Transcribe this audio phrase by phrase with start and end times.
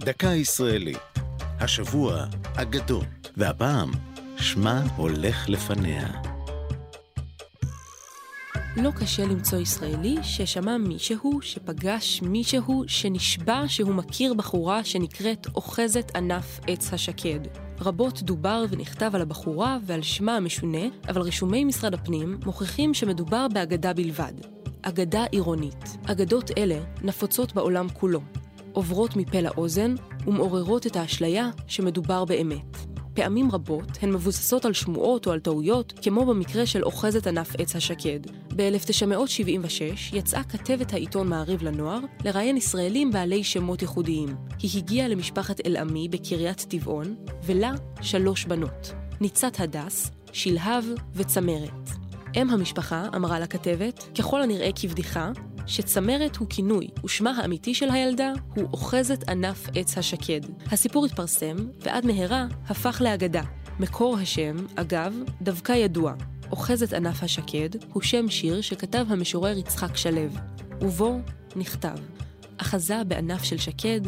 [0.00, 0.98] דקה ישראלית.
[1.60, 2.24] השבוע,
[2.56, 3.90] אגדות, והפעם,
[4.36, 6.08] שמה הולך לפניה.
[8.76, 16.60] לא קשה למצוא ישראלי ששמע מישהו, שפגש מישהו, שנשבע שהוא מכיר בחורה שנקראת אוחזת ענף
[16.66, 17.40] עץ השקד.
[17.80, 23.92] רבות דובר ונכתב על הבחורה ועל שמה המשונה, אבל רישומי משרד הפנים מוכיחים שמדובר באגדה
[23.92, 24.32] בלבד.
[24.82, 25.98] אגדה עירונית.
[26.06, 28.20] אגדות אלה נפוצות בעולם כולו,
[28.78, 29.94] עוברות מפה לאוזן
[30.26, 32.76] ומעוררות את האשליה שמדובר באמת.
[33.14, 37.76] פעמים רבות הן מבוססות על שמועות או על טעויות, כמו במקרה של אוחזת ענף עץ
[37.76, 38.20] השקד.
[38.56, 44.28] ב-1976 יצאה כתבת העיתון מעריב לנוער לראיין ישראלים בעלי שמות ייחודיים.
[44.58, 47.14] היא הגיעה למשפחת אל-עמי בקריית טבעון,
[47.44, 51.90] ולה שלוש בנות, ניצת הדס, שלהב וצמרת.
[52.36, 55.30] אם המשפחה אמרה לכתבת, ככל הנראה כבדיחה,
[55.68, 60.40] שצמרת הוא כינוי, ושמה האמיתי של הילדה הוא אוחזת ענף עץ השקד.
[60.72, 63.42] הסיפור התפרסם, ועד מהרה הפך לאגדה.
[63.80, 66.14] מקור השם, אגב, דווקא ידוע.
[66.50, 70.26] אוחזת ענף השקד הוא שם שיר שכתב המשורר יצחק שלו,
[70.80, 71.20] ובו
[71.56, 71.96] נכתב:
[72.58, 74.00] אחזה בענף של שקד,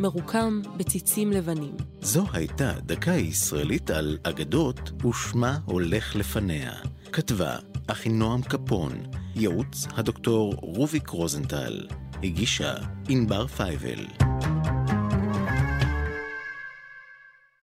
[0.00, 1.76] מרוקם בציצים לבנים.
[2.00, 6.72] זו הייתה דקה ישראלית על אגדות, ושמה הולך לפניה.
[7.12, 8.92] כתבה אחינועם קפון,
[9.36, 11.86] ייעוץ הדוקטור רוביק רוזנטל,
[12.22, 12.74] הגישה
[13.08, 14.31] ענבר פייבל.